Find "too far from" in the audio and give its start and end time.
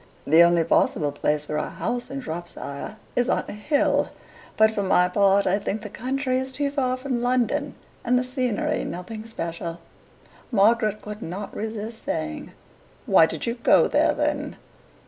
6.51-7.21